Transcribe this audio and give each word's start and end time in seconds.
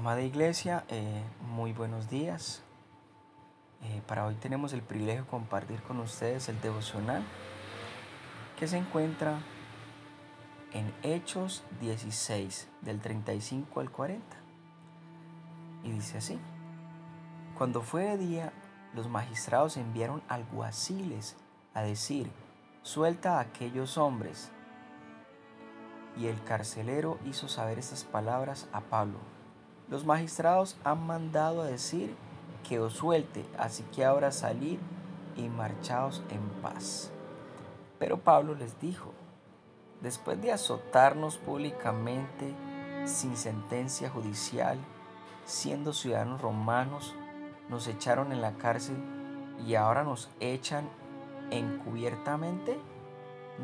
Amada 0.00 0.22
Iglesia, 0.22 0.86
eh, 0.88 1.22
muy 1.42 1.74
buenos 1.74 2.08
días. 2.08 2.62
Eh, 3.82 4.00
para 4.06 4.24
hoy 4.24 4.34
tenemos 4.34 4.72
el 4.72 4.80
privilegio 4.80 5.24
de 5.24 5.28
compartir 5.28 5.82
con 5.82 6.00
ustedes 6.00 6.48
el 6.48 6.58
devocional 6.62 7.22
que 8.58 8.66
se 8.66 8.78
encuentra 8.78 9.40
en 10.72 10.90
Hechos 11.02 11.64
16, 11.82 12.68
del 12.80 12.98
35 13.02 13.78
al 13.80 13.90
40. 13.90 14.24
Y 15.84 15.90
dice 15.90 16.16
así, 16.16 16.38
cuando 17.58 17.82
fue 17.82 18.04
de 18.04 18.16
día, 18.16 18.52
los 18.94 19.06
magistrados 19.10 19.76
enviaron 19.76 20.22
alguaciles 20.28 21.36
a 21.74 21.82
decir, 21.82 22.30
suelta 22.84 23.36
a 23.36 23.40
aquellos 23.40 23.98
hombres. 23.98 24.50
Y 26.16 26.28
el 26.28 26.42
carcelero 26.42 27.18
hizo 27.26 27.48
saber 27.48 27.78
estas 27.78 28.04
palabras 28.04 28.66
a 28.72 28.80
Pablo 28.80 29.18
los 29.90 30.06
magistrados 30.06 30.76
han 30.84 31.04
mandado 31.04 31.62
a 31.62 31.66
decir 31.66 32.14
que 32.66 32.78
os 32.78 32.94
suelte, 32.94 33.44
así 33.58 33.82
que 33.94 34.04
ahora 34.04 34.30
salid 34.30 34.78
y 35.36 35.48
marchaos 35.48 36.22
en 36.30 36.48
paz. 36.62 37.10
Pero 37.98 38.20
Pablo 38.20 38.54
les 38.54 38.80
dijo, 38.80 39.12
después 40.00 40.40
de 40.40 40.52
azotarnos 40.52 41.38
públicamente, 41.38 42.54
sin 43.04 43.36
sentencia 43.36 44.08
judicial, 44.08 44.78
siendo 45.44 45.92
ciudadanos 45.92 46.40
romanos, 46.40 47.14
nos 47.68 47.88
echaron 47.88 48.30
en 48.30 48.40
la 48.40 48.52
cárcel 48.52 48.96
y 49.66 49.74
ahora 49.74 50.04
nos 50.04 50.30
echan 50.38 50.88
encubiertamente? 51.50 52.78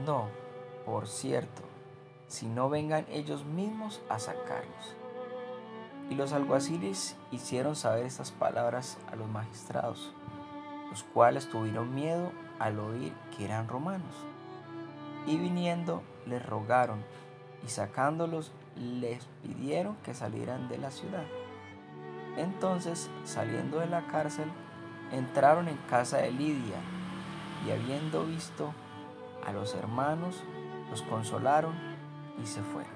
No, 0.05 0.27
por 0.85 1.07
cierto, 1.07 1.63
si 2.27 2.47
no 2.47 2.69
vengan 2.69 3.07
ellos 3.11 3.45
mismos 3.45 4.01
a 4.09 4.19
sacarnos. 4.19 4.97
Y 6.11 6.15
los 6.15 6.33
alguaciles 6.33 7.17
hicieron 7.33 7.75
saber 7.75 8.07
estas 8.07 8.31
palabras 8.31 8.99
a 9.11 9.17
los 9.17 9.29
magistrados, 9.29 10.13
los 10.91 11.03
cuales 11.03 11.49
tuvieron 11.49 11.95
miedo 11.95 12.31
al 12.59 12.79
oír 12.79 13.13
que 13.37 13.45
eran 13.45 13.69
romanos. 13.69 14.15
Y 15.27 15.37
viniendo 15.37 16.03
les 16.27 16.45
rogaron 16.45 17.05
y 17.65 17.69
sacándolos 17.69 18.53
les 18.77 19.27
pidieron 19.43 19.97
que 20.05 20.15
salieran 20.15 20.69
de 20.69 20.79
la 20.79 20.91
ciudad. 20.91 21.25
Entonces, 22.37 23.11
saliendo 23.25 23.81
de 23.81 23.87
la 23.87 24.07
cárcel, 24.07 24.51
entraron 25.11 25.69
en 25.69 25.77
casa 25.89 26.19
de 26.19 26.31
Lidia 26.31 26.77
y 27.67 27.71
habiendo 27.71 28.25
visto 28.25 28.73
a 29.45 29.53
los 29.53 29.75
hermanos, 29.75 30.43
los 30.91 31.03
consolaron 31.03 31.75
y 32.43 32.47
se 32.47 32.63
fueron. 32.63 32.93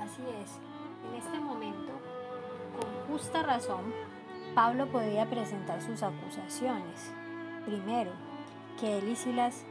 Así 0.00 0.22
es. 0.42 0.60
En 1.04 1.14
este 1.14 1.38
momento, 1.38 1.92
con 2.78 3.12
justa 3.12 3.42
razón, 3.42 3.92
Pablo 4.54 4.86
podía 4.90 5.28
presentar 5.28 5.82
sus 5.82 6.02
acusaciones. 6.02 7.12
Primero, 7.64 8.12
que 8.80 8.98
él 8.98 9.08
y 9.08 9.16
Silas 9.16 9.64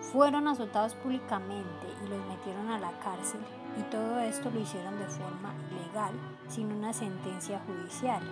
fueron 0.00 0.46
azotados 0.48 0.94
públicamente 0.94 1.86
y 2.04 2.08
los 2.08 2.24
metieron 2.26 2.68
a 2.70 2.78
la 2.78 2.92
cárcel 3.00 3.40
y 3.78 3.82
todo 3.90 4.20
esto 4.20 4.50
lo 4.50 4.60
hicieron 4.60 4.98
de 4.98 5.06
forma 5.06 5.54
ilegal, 5.70 6.12
sin 6.48 6.72
una 6.72 6.92
sentencia 6.92 7.60
judicial. 7.66 8.22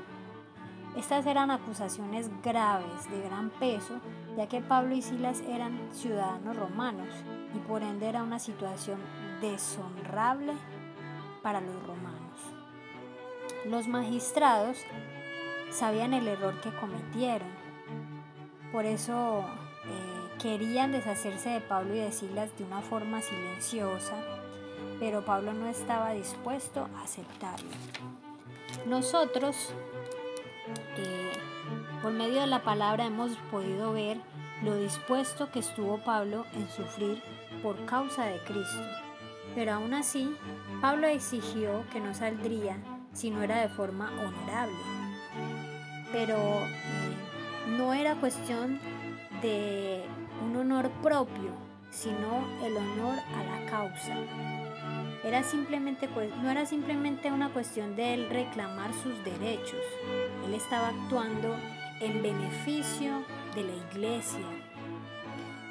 Estas 0.97 1.27
eran 1.27 1.51
acusaciones 1.51 2.31
graves, 2.43 3.11
de 3.11 3.21
gran 3.21 3.51
peso, 3.51 4.01
ya 4.37 4.49
que 4.49 4.61
Pablo 4.61 4.95
y 4.95 5.03
Silas 5.03 5.43
eran 5.47 5.79
ciudadanos 5.93 6.57
romanos 6.57 7.09
y 7.55 7.59
por 7.59 7.83
ende 7.83 8.09
era 8.09 8.23
una 8.23 8.39
situación 8.39 8.99
deshonrable 9.41 10.55
para 11.43 11.61
los 11.61 11.87
romanos. 11.87 12.26
Los 13.69 13.89
magistrados 13.89 14.79
sabían 15.71 16.15
el 16.15 16.29
error 16.29 16.61
que 16.61 16.71
cometieron, 16.71 17.49
por 18.71 18.85
eso 18.85 19.41
eh, 19.85 20.39
querían 20.41 20.93
deshacerse 20.93 21.51
de 21.51 21.61
Pablo 21.61 21.97
y 21.97 21.99
de 21.99 22.13
Silas 22.13 22.57
de 22.57 22.65
una 22.65 22.81
forma 22.81 23.23
silenciosa, 23.23 24.15
pero 25.01 25.25
Pablo 25.25 25.53
no 25.53 25.67
estaba 25.67 26.13
dispuesto 26.13 26.89
a 26.97 27.03
aceptarlo. 27.03 27.69
Nosotros, 28.87 29.71
eh, 30.97 31.33
por 32.03 32.13
medio 32.13 32.43
de 32.43 32.47
la 32.47 32.63
palabra, 32.63 33.07
hemos 33.07 33.33
podido 33.51 33.93
ver 33.93 34.19
lo 34.63 34.77
dispuesto 34.77 35.51
que 35.51 35.59
estuvo 35.59 35.99
Pablo 35.99 36.47
en 36.55 36.69
sufrir 36.69 37.21
por 37.65 37.85
causa 37.85 38.27
de 38.27 38.39
Cristo. 38.45 38.87
Pero 39.57 39.73
aún 39.73 39.93
así, 39.93 40.37
Pablo 40.81 41.09
exigió 41.09 41.85
que 41.91 41.99
no 41.99 42.15
saldría 42.15 42.77
si 43.17 43.31
no 43.31 43.43
era 43.43 43.61
de 43.63 43.69
forma 43.69 44.11
honorable. 44.13 44.77
Pero 46.13 46.37
eh, 46.37 47.77
no 47.79 47.95
era 47.95 48.15
cuestión 48.17 48.79
de 49.43 50.05
un 50.45 50.57
honor 50.57 50.91
propio, 51.03 51.51
sino 51.91 52.47
el 52.63 52.77
honor 52.77 53.19
a 53.35 53.43
la 53.43 53.71
causa. 53.71 54.15
Era 55.25 55.43
simplemente, 55.43 56.09
no 56.43 56.51
era 56.51 56.67
simplemente 56.67 57.33
una 57.33 57.49
cuestión 57.49 57.97
de 57.97 58.15
él 58.15 58.29
reclamar 58.31 58.93
sus 59.03 59.25
derechos. 59.25 59.81
Él 60.45 60.55
estaba 60.55 60.89
actuando 60.89 61.57
en 62.01 62.23
beneficio 62.23 63.25
de 63.55 63.65
la 63.65 63.73
iglesia. 63.91 64.47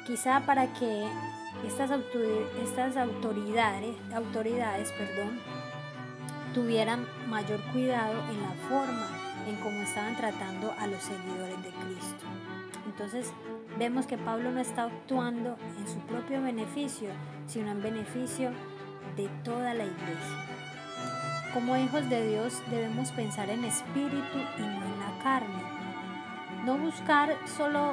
Quizá 0.06 0.44
para 0.44 0.72
que 0.74 1.06
estas, 1.66 1.90
estas 2.62 2.96
autoridades, 2.96 3.96
autoridades 4.12 4.92
perdón, 4.92 5.40
tuvieran 6.56 7.06
mayor 7.28 7.60
cuidado 7.70 8.14
en 8.30 8.40
la 8.40 8.52
forma 8.70 9.06
en 9.46 9.56
cómo 9.56 9.78
estaban 9.82 10.16
tratando 10.16 10.72
a 10.78 10.86
los 10.86 11.02
seguidores 11.02 11.62
de 11.62 11.68
Cristo. 11.68 12.24
Entonces 12.86 13.30
vemos 13.78 14.06
que 14.06 14.16
Pablo 14.16 14.50
no 14.50 14.60
está 14.60 14.84
actuando 14.84 15.58
en 15.76 15.86
su 15.86 15.98
propio 16.06 16.40
beneficio, 16.40 17.10
sino 17.46 17.70
en 17.72 17.82
beneficio 17.82 18.52
de 19.18 19.28
toda 19.44 19.74
la 19.74 19.84
iglesia. 19.84 20.46
Como 21.52 21.76
hijos 21.76 22.08
de 22.08 22.26
Dios 22.26 22.62
debemos 22.70 23.10
pensar 23.10 23.50
en 23.50 23.62
espíritu 23.62 24.38
y 24.56 24.62
no 24.62 24.82
en 24.82 24.98
la 24.98 25.22
carne. 25.22 25.62
No 26.64 26.78
buscar 26.78 27.36
solo 27.46 27.92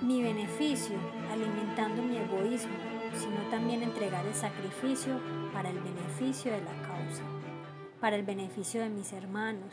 mi 0.00 0.22
beneficio 0.22 0.96
alimentando 1.30 2.02
mi 2.02 2.16
egoísmo, 2.16 2.72
sino 3.14 3.36
también 3.50 3.82
entregar 3.82 4.24
el 4.24 4.34
sacrificio 4.34 5.20
para 5.52 5.68
el 5.68 5.78
beneficio 5.78 6.52
de 6.52 6.62
la 6.62 6.72
causa, 6.86 7.22
para 8.00 8.16
el 8.16 8.24
beneficio 8.24 8.80
de 8.80 8.88
mis 8.88 9.12
hermanos, 9.12 9.72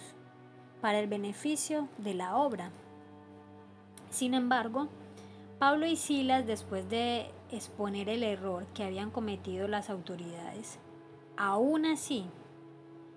para 0.81 0.99
el 0.99 1.07
beneficio 1.07 1.87
de 1.97 2.13
la 2.13 2.35
obra. 2.37 2.71
Sin 4.09 4.33
embargo, 4.33 4.87
Pablo 5.59 5.85
y 5.85 5.95
Silas, 5.95 6.45
después 6.45 6.89
de 6.89 7.31
exponer 7.51 8.09
el 8.09 8.23
error 8.23 8.65
que 8.73 8.83
habían 8.83 9.11
cometido 9.11 9.67
las 9.67 9.89
autoridades, 9.89 10.79
aún 11.37 11.85
así 11.85 12.25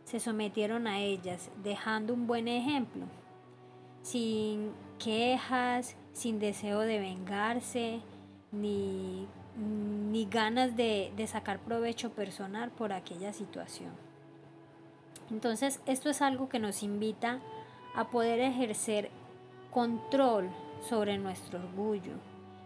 se 0.04 0.20
sometieron 0.20 0.86
a 0.86 1.00
ellas, 1.00 1.50
dejando 1.62 2.14
un 2.14 2.26
buen 2.26 2.48
ejemplo, 2.48 3.04
sin 4.02 4.72
quejas, 4.98 5.96
sin 6.12 6.38
deseo 6.38 6.80
de 6.80 6.98
vengarse, 6.98 8.00
ni, 8.52 9.26
ni 10.10 10.24
ganas 10.24 10.76
de, 10.76 11.12
de 11.16 11.26
sacar 11.26 11.58
provecho 11.58 12.10
personal 12.10 12.70
por 12.70 12.92
aquella 12.92 13.32
situación. 13.32 14.07
Entonces, 15.30 15.80
esto 15.86 16.08
es 16.10 16.22
algo 16.22 16.48
que 16.48 16.58
nos 16.58 16.82
invita 16.82 17.40
a 17.94 18.08
poder 18.08 18.40
ejercer 18.40 19.10
control 19.70 20.48
sobre 20.88 21.18
nuestro 21.18 21.58
orgullo 21.58 22.14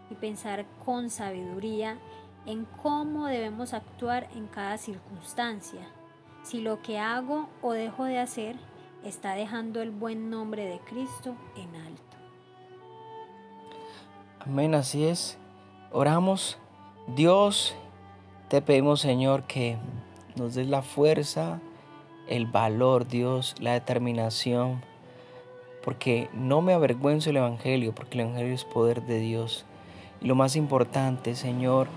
y 0.09 0.15
pensar 0.15 0.65
con 0.85 1.09
sabiduría 1.09 1.97
en 2.45 2.65
cómo 2.81 3.27
debemos 3.27 3.73
actuar 3.73 4.29
en 4.35 4.47
cada 4.47 4.77
circunstancia. 4.77 5.81
Si 6.43 6.61
lo 6.61 6.81
que 6.81 6.99
hago 6.99 7.47
o 7.61 7.71
dejo 7.71 8.03
de 8.03 8.19
hacer 8.19 8.55
está 9.03 9.33
dejando 9.33 9.81
el 9.81 9.91
buen 9.91 10.29
nombre 10.29 10.65
de 10.65 10.79
Cristo 10.79 11.35
en 11.55 11.75
alto. 11.75 12.17
Amén, 14.39 14.75
así 14.75 15.05
es. 15.05 15.37
Oramos, 15.91 16.57
Dios, 17.15 17.75
te 18.49 18.61
pedimos 18.61 19.01
Señor 19.01 19.43
que 19.43 19.77
nos 20.35 20.55
des 20.55 20.67
la 20.67 20.81
fuerza, 20.81 21.61
el 22.27 22.45
valor, 22.45 23.07
Dios, 23.07 23.55
la 23.59 23.73
determinación, 23.73 24.81
porque 25.83 26.29
no 26.33 26.61
me 26.61 26.73
avergüenzo 26.73 27.29
el 27.29 27.37
Evangelio, 27.37 27.93
porque 27.93 28.17
el 28.17 28.27
Evangelio 28.27 28.53
es 28.53 28.63
poder 28.63 29.03
de 29.03 29.19
Dios. 29.19 29.65
Y 30.21 30.27
lo 30.27 30.35
más 30.35 30.55
importante, 30.55 31.35
Señor, 31.35 31.87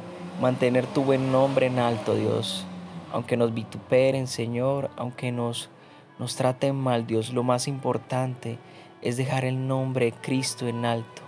mantener 0.41 0.87
tu 0.87 1.05
buen 1.05 1.31
nombre 1.31 1.67
en 1.67 1.79
alto, 1.79 2.15
Dios. 2.15 2.67
Aunque 3.13 3.37
nos 3.37 3.55
vituperen, 3.55 4.27
Señor, 4.27 4.91
aunque 4.97 5.31
nos, 5.33 5.71
nos 6.19 6.37
traten 6.37 6.75
mal, 6.75 7.07
Dios, 7.07 7.33
lo 7.33 7.45
más 7.45 7.69
importante 7.69 8.59
es 9.03 9.17
dejar 9.17 9.45
el 9.45 9.69
nombre 9.69 10.07
de 10.07 10.13
Cristo 10.13 10.67
en 10.67 10.85
alto 10.85 11.27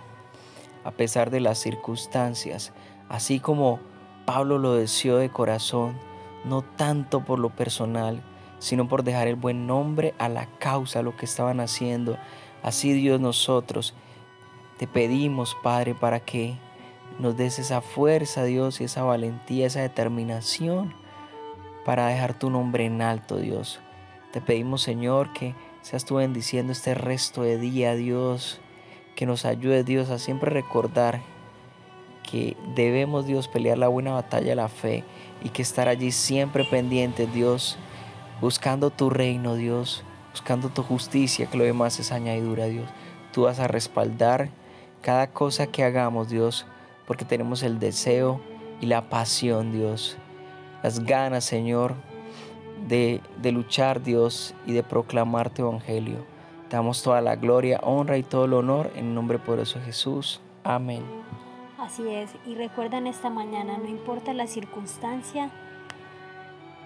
a 0.89 0.91
pesar 0.91 1.31
de 1.31 1.41
las 1.41 1.59
circunstancias, 1.59 2.73
así 3.11 3.41
como 3.41 3.79
Pablo 4.25 4.56
lo 4.56 4.73
deseó 4.73 5.19
de 5.19 5.29
corazón, 5.29 5.99
no 6.47 6.62
tanto 6.62 7.25
por 7.25 7.39
lo 7.39 7.51
personal, 7.51 8.23
sino 8.58 8.88
por 8.88 9.05
dejar 9.05 9.28
el 9.28 9.37
buen 9.37 9.66
nombre 9.66 10.14
a 10.19 10.28
la 10.28 10.46
causa, 10.58 11.02
lo 11.02 11.16
que 11.16 11.25
estaban 11.25 11.60
haciendo. 11.60 12.16
Así 12.62 12.93
Dios 12.93 13.20
nosotros 13.20 13.94
te 14.78 14.87
pedimos, 14.87 15.56
Padre, 15.62 15.94
para 15.94 16.20
que 16.20 16.56
nos 17.19 17.37
des 17.37 17.58
esa 17.58 17.81
fuerza, 17.81 18.44
Dios, 18.44 18.81
y 18.81 18.84
esa 18.84 19.02
valentía, 19.02 19.66
esa 19.66 19.81
determinación 19.81 20.94
para 21.84 22.06
dejar 22.06 22.38
tu 22.38 22.49
nombre 22.49 22.84
en 22.84 23.02
alto, 23.02 23.38
Dios. 23.38 23.81
Te 24.32 24.40
pedimos, 24.40 24.82
Señor, 24.82 25.32
que 25.32 25.55
seas 25.82 26.05
tú 26.05 26.16
bendiciendo 26.16 26.72
este 26.72 26.94
resto 26.94 27.43
de 27.43 27.58
día, 27.58 27.94
Dios, 27.94 28.60
que 29.16 29.26
nos 29.26 29.44
ayude, 29.44 29.82
Dios, 29.82 30.10
a 30.10 30.19
siempre 30.19 30.50
recordar 30.50 31.22
que 32.31 32.56
debemos, 32.75 33.26
Dios, 33.26 33.49
pelear 33.49 33.78
la 33.78 33.88
buena 33.88 34.12
batalla 34.12 34.50
de 34.50 34.55
la 34.55 34.69
fe 34.69 35.02
y 35.43 35.49
que 35.49 35.62
estar 35.62 35.88
allí 35.88 36.12
siempre 36.12 36.64
pendientes, 36.64 37.32
Dios, 37.32 37.78
buscando 38.40 38.90
tu 38.90 39.11
reino, 39.11 39.55
Dios, 39.55 40.05
buscando 40.32 40.69
tu 40.69 40.82
justicia, 40.82 41.46
que 41.46 41.58
lo 41.58 41.64
demás 41.64 41.99
es 41.99 42.12
añadidura, 42.12 42.67
Dios. 42.67 42.88
Tú 43.32 43.43
vas 43.43 43.58
a 43.58 43.69
respaldar 43.69 44.50
cada 45.02 45.29
cosa 45.29 45.67
que 45.67 45.85
hagamos, 45.85 46.29
Dios, 46.29 46.67
porque 47.06 47.25
tenemos 47.25 47.62
el 47.62 47.79
deseo 47.79 48.40
y 48.81 48.87
la 48.87 49.08
pasión, 49.08 49.73
Dios, 49.73 50.17
las 50.82 51.00
ganas, 51.05 51.44
Señor, 51.44 51.94
de, 52.87 53.20
de 53.40 53.52
luchar, 53.52 54.02
Dios, 54.02 54.55
y 54.67 54.73
de 54.73 54.82
proclamar 54.82 55.50
tu 55.50 55.62
evangelio. 55.62 56.25
Te 56.69 56.76
damos 56.76 57.02
toda 57.02 57.20
la 57.20 57.37
gloria, 57.37 57.81
honra 57.82 58.19
y 58.19 58.23
todo 58.23 58.44
el 58.44 58.52
honor 58.52 58.91
en 58.94 59.06
el 59.06 59.14
nombre 59.14 59.38
poderoso 59.38 59.79
de 59.79 59.87
Jesús. 59.87 60.41
Amén. 60.64 61.02
Así 61.79 62.06
es, 62.08 62.31
y 62.46 62.55
recuerden 62.55 63.06
esta 63.06 63.31
mañana, 63.31 63.79
no 63.79 63.88
importa 63.88 64.34
la 64.34 64.46
circunstancia, 64.46 65.50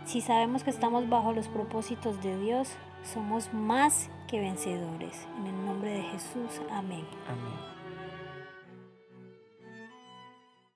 si 0.05 0.21
sabemos 0.21 0.65
que 0.65 0.71
estamos 0.71 1.09
bajo 1.09 1.33
los 1.33 1.49
propósitos 1.49 2.23
de 2.23 2.39
Dios, 2.39 2.69
somos 3.03 3.53
más 3.53 4.11
que 4.27 4.41
vencedores. 4.41 5.27
En 5.39 5.47
el 5.47 5.67
nombre 5.67 5.91
de 5.91 6.03
Jesús, 6.03 6.61
amén. 6.71 7.05
Amén. 7.29 7.82